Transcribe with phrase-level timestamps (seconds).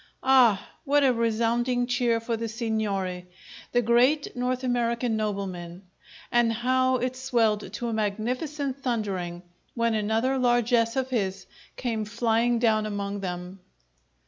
[0.23, 0.67] Ah!
[0.83, 3.27] What a resounding cheer for the signore,
[3.71, 5.83] the great North American nobleman!
[6.31, 9.43] And how it swelled to a magnificent thundering
[9.75, 11.45] when another largess of his
[11.75, 13.59] came flying down among them!